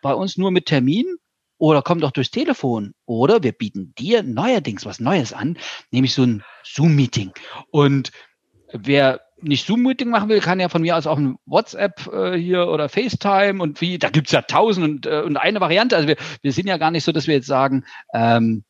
[0.03, 1.15] bei uns nur mit Termin
[1.57, 2.93] oder kommt doch durchs Telefon.
[3.05, 5.57] Oder wir bieten dir neuerdings was Neues an,
[5.89, 7.31] nämlich so ein Zoom-Meeting.
[7.71, 8.11] Und
[8.71, 12.67] wer nicht Zoom-Meeting machen will, kann ja von mir aus auch ein WhatsApp äh, hier
[12.67, 15.95] oder FaceTime und wie, da gibt's ja tausend und, äh, und eine Variante.
[15.95, 18.63] Also wir, wir sind ja gar nicht so, dass wir jetzt sagen, ähm,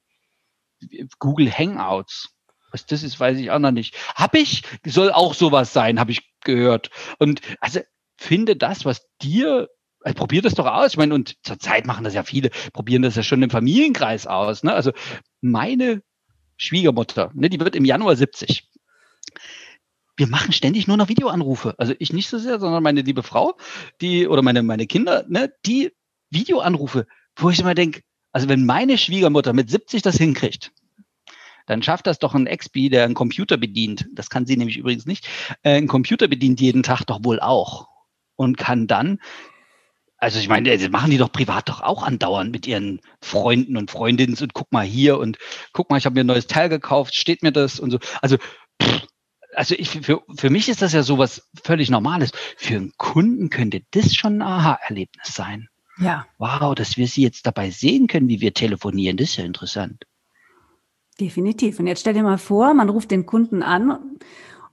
[1.20, 2.34] Google Hangouts
[2.72, 3.96] was das ist, weiß ich auch noch nicht.
[4.16, 6.90] Hab ich, soll auch sowas sein, habe ich gehört.
[7.20, 7.82] Und also
[8.18, 9.70] finde das, was dir
[10.04, 10.92] also probier das doch aus.
[10.92, 14.64] Ich meine, und zurzeit machen das ja viele, probieren das ja schon im Familienkreis aus.
[14.64, 14.74] Ne?
[14.74, 14.92] Also
[15.42, 16.02] meine
[16.58, 18.70] Schwiegermutter, ne, die wird im Januar 70.
[20.18, 21.76] Wir machen ständig nur noch Videoanrufe.
[21.78, 23.58] Also ich nicht so sehr, sondern meine liebe Frau,
[24.02, 25.92] die oder meine, meine Kinder, ne, die
[26.30, 30.72] Videoanrufe, wo ich immer denke, also wenn meine Schwiegermutter mit 70 das hinkriegt,
[31.72, 34.06] dann schafft das doch ein Expi, der einen Computer bedient.
[34.14, 35.30] Das kann sie nämlich übrigens nicht.
[35.64, 37.88] Äh, ein Computer bedient jeden Tag doch wohl auch
[38.36, 39.20] und kann dann
[40.18, 43.90] also ich meine, das machen die doch privat doch auch andauernd mit ihren Freunden und
[43.90, 45.40] Freundinnen und guck mal hier und
[45.74, 47.98] guck mal, ich habe mir ein neues Teil gekauft, steht mir das und so.
[48.22, 48.38] Also
[48.84, 49.08] pff,
[49.56, 52.34] also ich, für, für mich ist das ja sowas völlig Normales.
[52.56, 55.70] Für einen Kunden könnte das schon ein Aha-Erlebnis sein.
[55.98, 56.28] Ja.
[56.38, 60.04] Wow, dass wir sie jetzt dabei sehen können, wie wir telefonieren, das ist ja interessant.
[61.22, 61.80] Definitiv.
[61.80, 64.18] Und jetzt stell dir mal vor, man ruft den Kunden an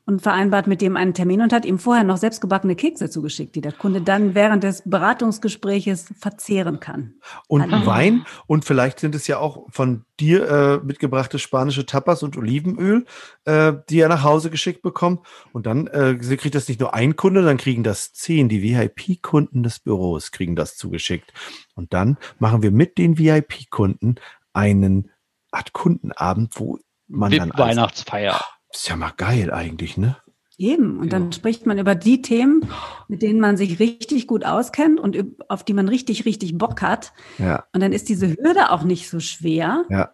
[0.07, 3.61] und vereinbart mit dem einen Termin und hat ihm vorher noch selbstgebackene Kekse zugeschickt, die
[3.61, 7.17] der Kunde dann während des Beratungsgespräches verzehren kann.
[7.49, 12.23] Und also, Wein und vielleicht sind es ja auch von dir äh, mitgebrachte spanische Tapas
[12.23, 13.05] und Olivenöl,
[13.45, 15.27] äh, die er nach Hause geschickt bekommt.
[15.53, 18.49] Und dann äh, kriegt das nicht nur ein Kunde, dann kriegen das zehn.
[18.49, 21.31] Die VIP-Kunden des Büros kriegen das zugeschickt.
[21.75, 24.15] Und dann machen wir mit den VIP-Kunden
[24.55, 25.11] einen
[25.51, 28.41] Art Kundenabend, wo man VIP dann Weihnachtsfeier.
[28.73, 30.17] Ist ja mal geil eigentlich, ne?
[30.59, 30.99] Eben.
[30.99, 31.33] Und dann ja.
[31.33, 32.69] spricht man über die Themen,
[33.07, 35.17] mit denen man sich richtig gut auskennt und
[35.49, 37.13] auf die man richtig, richtig Bock hat.
[37.39, 37.65] Ja.
[37.73, 40.13] Und dann ist diese Hürde auch nicht so schwer, ja.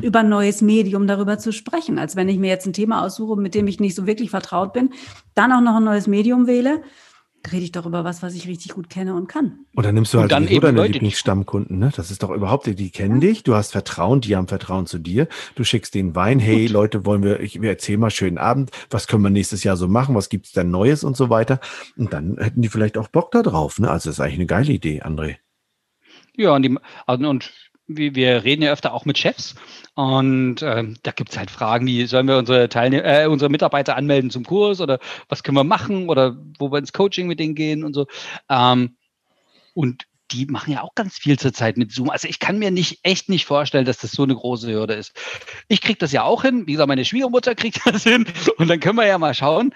[0.00, 3.36] über ein neues Medium darüber zu sprechen, als wenn ich mir jetzt ein Thema aussuche,
[3.36, 4.90] mit dem ich nicht so wirklich vertraut bin,
[5.34, 6.82] dann auch noch ein neues Medium wähle
[7.52, 9.66] rede ich doch über was, was ich richtig gut kenne und kann.
[9.74, 11.90] Und dann nimmst du halt dann sowieso deine Lieblingsstammkunden, ne?
[11.94, 13.28] Das ist doch überhaupt, die kennen ja.
[13.28, 15.28] dich, du hast Vertrauen, die haben Vertrauen zu dir.
[15.54, 16.72] Du schickst denen Wein, hey gut.
[16.72, 19.88] Leute, wollen wir, ich wir erzählen mal schönen Abend, was können wir nächstes Jahr so
[19.88, 21.60] machen, was gibt's denn Neues und so weiter.
[21.96, 23.90] Und dann hätten die vielleicht auch Bock da drauf, ne?
[23.90, 25.36] Also das ist eigentlich eine geile Idee, André.
[26.36, 26.76] Ja, und, die,
[27.06, 27.52] und
[27.86, 29.54] wir, reden ja öfter auch mit Chefs
[29.94, 33.96] und ähm, da gibt es halt Fragen, wie sollen wir unsere Teilnehmer, äh, unsere Mitarbeiter
[33.96, 37.54] anmelden zum Kurs oder was können wir machen oder wo wir ins Coaching mit denen
[37.54, 38.06] gehen und so.
[38.48, 38.96] Ähm,
[39.74, 42.10] und die machen ja auch ganz viel zurzeit mit Zoom.
[42.10, 45.12] Also ich kann mir nicht echt nicht vorstellen, dass das so eine große Hürde ist.
[45.68, 46.66] Ich kriege das ja auch hin.
[46.66, 48.26] Wie gesagt, meine Schwiegermutter kriegt das hin.
[48.56, 49.74] Und dann können wir ja mal schauen,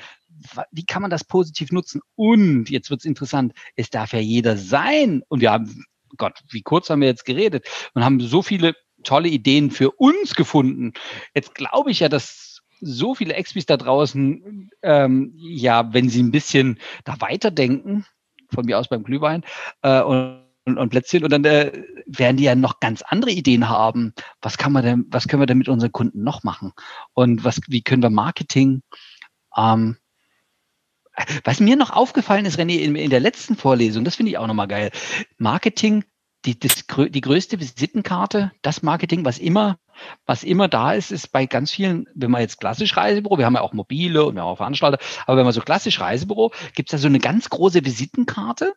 [0.71, 2.01] wie kann man das positiv nutzen?
[2.15, 5.23] Und jetzt wird es interessant, es darf ja jeder sein.
[5.29, 5.85] Und wir haben
[6.19, 10.35] Gott, wie kurz haben wir jetzt geredet und haben so viele tolle Ideen für uns
[10.35, 10.93] gefunden.
[11.35, 16.31] Jetzt glaube ich ja, dass so viele Expis da draußen, ähm, ja, wenn sie ein
[16.31, 18.07] bisschen da weiterdenken,
[18.53, 19.45] von mir aus beim Glühwein
[19.83, 21.73] äh, und, und, und Plätzchen, und dann äh,
[22.07, 24.15] werden die ja noch ganz andere Ideen haben.
[24.41, 26.73] Was kann man denn, was können wir denn mit unseren Kunden noch machen?
[27.15, 28.83] Und was, wie können wir Marketing
[29.57, 29.97] ähm,
[31.45, 34.47] was mir noch aufgefallen ist, René, in, in der letzten Vorlesung, das finde ich auch
[34.47, 34.91] nochmal geil.
[35.37, 36.05] Marketing,
[36.45, 39.79] die, das, die größte Visitenkarte, das Marketing, was immer,
[40.27, 43.55] was immer da ist, ist bei ganz vielen, wenn man jetzt klassisch Reisebüro, wir haben
[43.55, 46.89] ja auch mobile und wir haben auch Veranstalter, aber wenn man so klassisch Reisebüro, gibt
[46.89, 48.75] es da so eine ganz große Visitenkarte,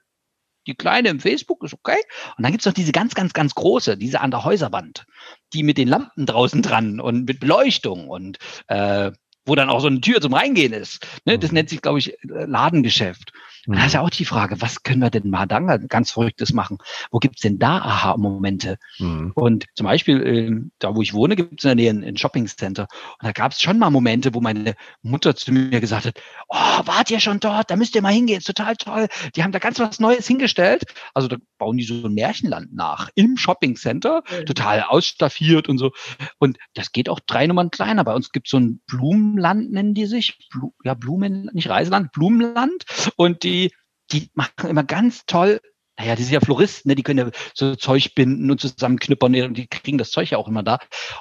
[0.68, 1.98] die kleine im Facebook ist okay.
[2.38, 5.06] Und dann gibt es noch diese ganz, ganz, ganz große, diese an der Häuserwand,
[5.54, 9.12] die mit den Lampen draußen dran und mit Beleuchtung und äh,
[9.46, 11.06] wo dann auch so eine Tür zum Reingehen ist.
[11.26, 11.40] Ne?
[11.40, 11.56] Das mhm.
[11.56, 13.34] nennt sich, glaube ich, Ladengeschäft.
[13.68, 13.74] Mhm.
[13.74, 16.78] Da ist ja auch die Frage, was können wir denn mal dann ganz Verrücktes machen?
[17.12, 18.78] Wo gibt's denn da Aha-Momente?
[19.00, 19.32] Mhm.
[19.36, 22.84] Und zum Beispiel, äh, da wo ich wohne, gibt's in der Nähe ein, ein Shopping-Center.
[22.84, 26.20] Und da gab's schon mal Momente, wo meine Mutter zu mir gesagt hat,
[26.50, 27.70] oh, wart ihr schon dort?
[27.70, 29.08] Da müsst ihr mal hingehen, ist total toll.
[29.36, 30.84] Die haben da ganz was Neues hingestellt.
[31.14, 34.46] Also da bauen die so ein Märchenland nach im Shopping-Center, mhm.
[34.46, 35.92] total ausstaffiert und so.
[36.40, 38.04] Und das geht auch drei Nummern kleiner.
[38.04, 40.38] Bei uns gibt's so ein Blumenland, nennen die sich.
[40.50, 42.86] Blu ja, Blumen, nicht Reiseland, Blumenland.
[43.16, 43.72] Und die die,
[44.12, 45.60] die machen immer ganz toll
[46.02, 46.96] naja, die sind ja Floristen, ne?
[46.96, 50.48] die können ja so Zeug binden und zusammenknüppern und die kriegen das Zeug ja auch
[50.48, 50.80] immer da.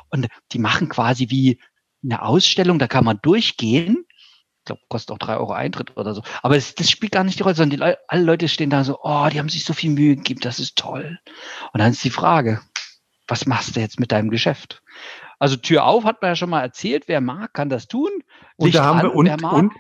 [0.09, 1.61] Und die machen quasi wie
[2.03, 4.07] eine Ausstellung, da kann man durchgehen.
[4.59, 6.23] Ich glaube, kostet auch drei Euro Eintritt oder so.
[6.43, 8.99] Aber das, das spielt gar nicht die Rolle, sondern die, alle Leute stehen da so,
[9.03, 11.19] oh, die haben sich so viel Mühe gegeben, das ist toll.
[11.73, 12.63] Und dann ist die Frage,
[13.27, 14.83] was machst du jetzt mit deinem Geschäft?
[15.39, 18.11] Also Tür auf hat man ja schon mal erzählt, wer mag, kann das tun.
[18.57, 19.73] Und da haben an, wir und, und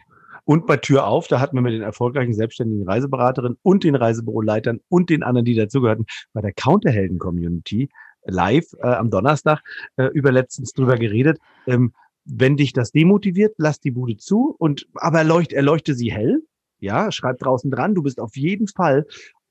[0.50, 4.80] und bei Tür auf, da hatten wir mit den erfolgreichen selbstständigen Reiseberaterinnen und den Reisebüroleitern
[4.88, 7.88] und den anderen, die dazugehörten, bei der Counterhelden-Community
[8.24, 9.62] live äh, am Donnerstag
[9.96, 11.38] äh, über letztens drüber geredet.
[11.68, 11.92] Ähm,
[12.24, 16.42] wenn dich das demotiviert, lass die Bude zu und aber erleucht, erleuchte sie hell.
[16.80, 19.06] Ja, schreib draußen dran, du bist auf jeden Fall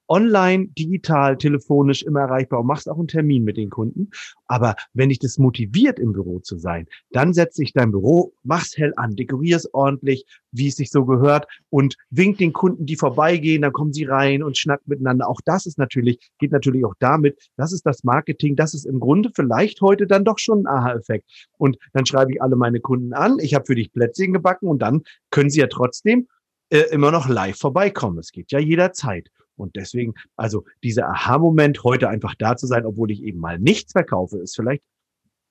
[0.09, 4.09] online, digital, telefonisch immer erreichbar und machst auch einen Termin mit den Kunden.
[4.47, 8.75] Aber wenn dich das motiviert, im Büro zu sein, dann setz dich dein Büro, mach's
[8.75, 13.61] hell an, dekorier's ordentlich, wie es sich so gehört und wink den Kunden, die vorbeigehen,
[13.61, 15.29] dann kommen sie rein und schnackt miteinander.
[15.29, 18.99] Auch das ist natürlich, geht natürlich auch damit, das ist das Marketing, das ist im
[18.99, 21.47] Grunde vielleicht heute dann doch schon ein Aha-Effekt.
[21.57, 24.81] Und dann schreibe ich alle meine Kunden an, ich habe für dich Plätzchen gebacken und
[24.81, 26.27] dann können sie ja trotzdem
[26.71, 28.17] äh, immer noch live vorbeikommen.
[28.19, 29.29] Es geht ja jederzeit.
[29.59, 33.91] Und deswegen, also dieser Aha-Moment, heute einfach da zu sein, obwohl ich eben mal nichts
[33.91, 34.83] verkaufe, ist vielleicht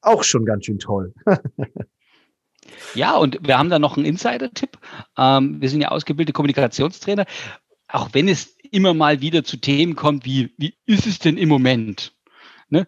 [0.01, 1.13] auch schon ganz schön toll.
[2.95, 4.79] ja, und wir haben da noch einen Insider-Tipp.
[5.17, 7.27] Ähm, wir sind ja ausgebildete Kommunikationstrainer.
[7.89, 11.49] Auch wenn es immer mal wieder zu Themen kommt, wie, wie ist es denn im
[11.49, 12.15] Moment?
[12.69, 12.87] Ne?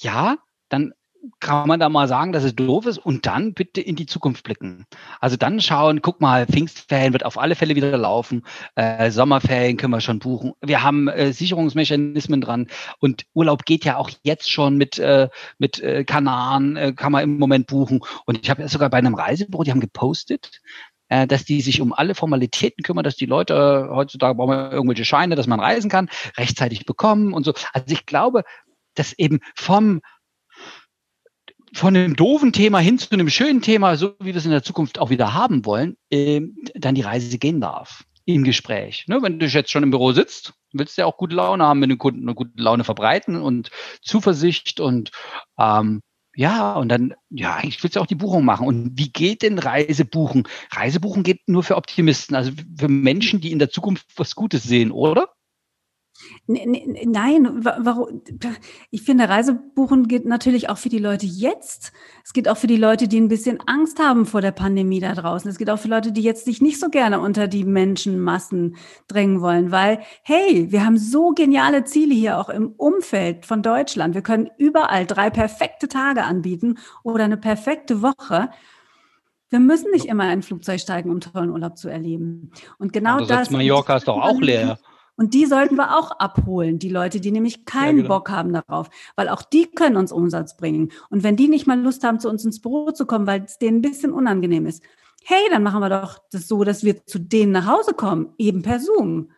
[0.00, 0.92] Ja, dann
[1.38, 4.44] kann man da mal sagen, dass es doof ist und dann bitte in die Zukunft
[4.44, 4.86] blicken.
[5.20, 9.92] Also dann schauen, guck mal, Pfingstferien wird auf alle Fälle wieder laufen, äh, Sommerferien können
[9.92, 10.52] wir schon buchen.
[10.60, 15.28] Wir haben äh, Sicherungsmechanismen dran und Urlaub geht ja auch jetzt schon mit, äh,
[15.58, 18.00] mit äh, Kanaren, äh, kann man im Moment buchen.
[18.26, 20.60] Und ich habe sogar bei einem Reisebüro, die haben gepostet,
[21.08, 24.72] äh, dass die sich um alle Formalitäten kümmern, dass die Leute äh, heutzutage brauchen wir
[24.72, 27.52] irgendwelche Scheine, dass man reisen kann, rechtzeitig bekommen und so.
[27.72, 28.44] Also ich glaube,
[28.94, 30.00] dass eben vom
[31.72, 34.62] von einem doofen Thema hin zu einem schönen Thema, so wie wir es in der
[34.62, 36.40] Zukunft auch wieder haben wollen, äh,
[36.74, 39.04] dann die Reise gehen darf im Gespräch.
[39.08, 41.80] Ne, wenn du jetzt schon im Büro sitzt, willst du ja auch gute Laune haben
[41.80, 43.70] mit den Kunden und gute Laune verbreiten und
[44.02, 45.10] Zuversicht und
[45.58, 46.00] ähm,
[46.36, 48.66] ja, und dann, ja, ich will ja auch die Buchung machen.
[48.66, 50.44] Und wie geht denn Reisebuchen?
[50.70, 54.92] Reisebuchen geht nur für Optimisten, also für Menschen, die in der Zukunft was Gutes sehen,
[54.92, 55.30] oder?
[56.46, 58.22] Nein, warum?
[58.90, 61.92] Ich finde, Reisebuchen geht natürlich auch für die Leute jetzt.
[62.24, 65.14] Es geht auch für die Leute, die ein bisschen Angst haben vor der Pandemie da
[65.14, 65.50] draußen.
[65.50, 68.76] Es geht auch für Leute, die jetzt sich nicht so gerne unter die Menschenmassen
[69.08, 74.14] drängen wollen, weil, hey, wir haben so geniale Ziele hier auch im Umfeld von Deutschland.
[74.14, 78.50] Wir können überall drei perfekte Tage anbieten oder eine perfekte Woche.
[79.50, 82.52] Wir müssen nicht immer in ein Flugzeug steigen, um tollen Urlaub zu erleben.
[82.78, 83.50] Und genau das.
[83.50, 84.78] Mallorca ist doch auch leer.
[85.16, 88.16] Und die sollten wir auch abholen, die Leute, die nämlich keinen ja, genau.
[88.16, 90.92] Bock haben darauf, weil auch die können uns Umsatz bringen.
[91.10, 93.58] Und wenn die nicht mal Lust haben, zu uns ins Büro zu kommen, weil es
[93.58, 94.82] denen ein bisschen unangenehm ist,
[95.24, 98.62] hey, dann machen wir doch das so, dass wir zu denen nach Hause kommen, eben
[98.62, 99.30] per Zoom.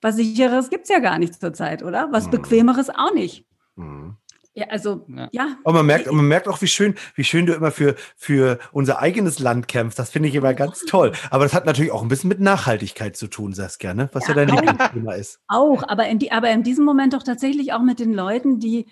[0.00, 2.08] Was sicheres gibt's ja gar nicht zurzeit, oder?
[2.12, 2.32] Was mhm.
[2.32, 3.46] bequemeres auch nicht.
[3.76, 4.16] Mhm.
[4.56, 5.28] Ja, also ja.
[5.32, 5.56] ja.
[5.64, 9.00] Und man merkt, man merkt auch, wie schön, wie schön du immer für, für unser
[9.00, 9.98] eigenes Land kämpfst.
[9.98, 11.12] Das finde ich immer ganz toll.
[11.30, 14.08] Aber das hat natürlich auch ein bisschen mit Nachhaltigkeit zu tun, Saskia, ne?
[14.12, 15.40] Was ja, ja dein Lieblingsthema ist.
[15.48, 18.86] Auch, aber in, die, aber in diesem Moment doch tatsächlich auch mit den Leuten, die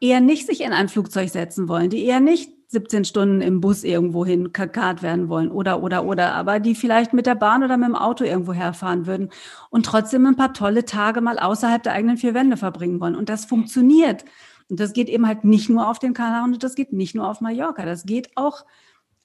[0.00, 3.84] eher nicht sich in ein Flugzeug setzen wollen, die eher nicht 17 Stunden im Bus
[3.84, 7.76] irgendwo hin kakat werden wollen oder, oder, oder, aber die vielleicht mit der Bahn oder
[7.76, 9.30] mit dem Auto irgendwo herfahren würden
[9.70, 13.14] und trotzdem ein paar tolle Tage mal außerhalb der eigenen vier Wände verbringen wollen.
[13.14, 14.24] Und das funktioniert.
[14.68, 17.28] Und das geht eben halt nicht nur auf den Kanaren und das geht nicht nur
[17.28, 17.84] auf Mallorca.
[17.84, 18.64] Das geht auch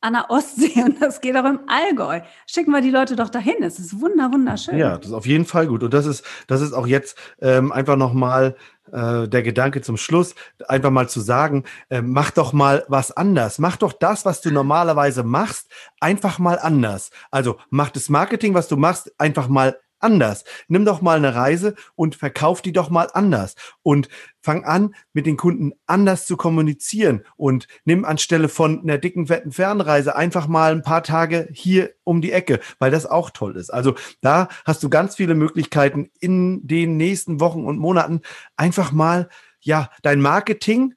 [0.01, 2.21] an der Ostsee und das geht auch im Allgäu.
[2.47, 3.61] Schicken wir die Leute doch dahin.
[3.61, 4.77] Es ist wunder, wunderschön.
[4.77, 5.83] Ja, das ist auf jeden Fall gut.
[5.83, 8.55] Und das ist, das ist auch jetzt ähm, einfach nochmal
[8.91, 10.35] äh, der Gedanke zum Schluss,
[10.67, 13.59] einfach mal zu sagen, äh, mach doch mal was anders.
[13.59, 17.11] Mach doch das, was du normalerweise machst, einfach mal anders.
[17.31, 20.43] Also mach das Marketing, was du machst, einfach mal anders.
[20.67, 24.09] Nimm doch mal eine Reise und verkauf die doch mal anders und
[24.41, 29.51] fang an, mit den Kunden anders zu kommunizieren und nimm anstelle von einer dicken, fetten
[29.51, 33.69] Fernreise einfach mal ein paar Tage hier um die Ecke, weil das auch toll ist.
[33.69, 38.21] Also da hast du ganz viele Möglichkeiten in den nächsten Wochen und Monaten
[38.55, 39.29] einfach mal,
[39.61, 40.93] ja, dein Marketing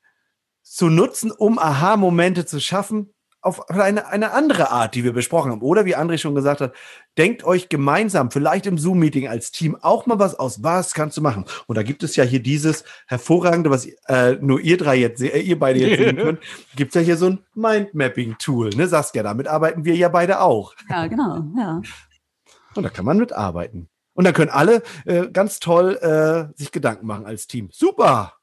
[0.62, 3.12] zu nutzen, um Aha-Momente zu schaffen,
[3.43, 5.63] auf eine, eine andere Art, die wir besprochen haben.
[5.63, 6.75] Oder wie André schon gesagt hat,
[7.19, 10.63] denkt euch gemeinsam, vielleicht im Zoom-Meeting als Team auch mal was aus.
[10.63, 11.45] Was kannst du machen?
[11.67, 15.39] Und da gibt es ja hier dieses hervorragende, was äh, nur ihr drei jetzt, äh,
[15.41, 16.41] ihr beide jetzt sehen könnt,
[16.77, 19.25] gibt es ja hier so ein Mindmapping-Tool, ne, Saskia?
[19.25, 20.75] Damit arbeiten wir ja beide auch.
[20.89, 21.83] Ja, genau, ja.
[22.75, 23.89] Und da kann man mitarbeiten.
[24.15, 27.71] Und dann können alle äh, ganz toll äh, sich Gedanken machen als Team.
[27.73, 28.35] Super!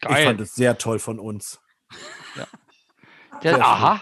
[0.00, 0.18] Geil.
[0.18, 1.60] Ich fand es sehr toll von uns.
[2.36, 2.46] Ja.
[3.42, 4.00] Der, aha.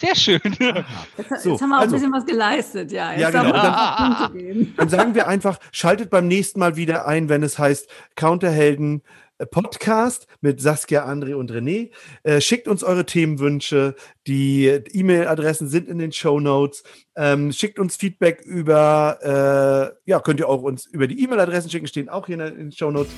[0.00, 0.40] Sehr schön.
[0.44, 3.12] Jetzt, so, jetzt, haben wir auch also, ein bisschen was geleistet, ja.
[3.12, 3.52] ja genau.
[3.52, 9.02] Dann, dann, sagen wir einfach, schaltet beim nächsten Mal wieder ein, wenn es heißt Counterhelden
[9.36, 11.90] äh, Podcast mit Saskia, André und René.
[12.22, 13.94] Äh, schickt uns eure Themenwünsche.
[14.26, 16.82] Die E-Mail-Adressen sind in den Show Notes.
[17.14, 21.86] Ähm, schickt uns Feedback über, äh, ja, könnt ihr auch uns über die E-Mail-Adressen schicken,
[21.86, 23.12] stehen auch hier in den Show Notes.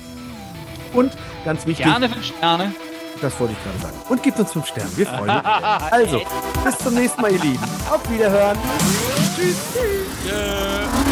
[0.93, 1.13] Und
[1.45, 1.85] ganz wichtig.
[1.85, 2.73] Gerne fünf Sterne.
[3.23, 3.95] Das wollte ich gerade sagen.
[4.09, 4.89] Und gebt uns fünf Sterne.
[4.97, 5.45] Wir freuen uns.
[5.91, 6.21] Also,
[6.65, 7.63] bis zum nächsten Mal, ihr Lieben.
[7.89, 8.57] Auf Wiederhören.
[9.37, 9.55] Tschüss.
[9.71, 10.29] Tschüss.
[10.29, 11.02] Yeah.